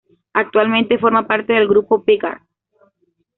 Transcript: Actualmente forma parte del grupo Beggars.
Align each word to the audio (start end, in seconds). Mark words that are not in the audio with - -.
Actualmente 0.33 0.97
forma 0.97 1.27
parte 1.27 1.53
del 1.53 1.67
grupo 1.67 2.03
Beggars. 2.03 2.41